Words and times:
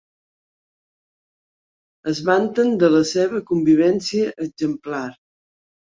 Es 2.13 2.21
vanten 2.29 2.73
de 2.85 2.91
la 2.97 3.05
seva 3.13 3.45
convivència 3.53 4.37
exemplar. 4.47 5.07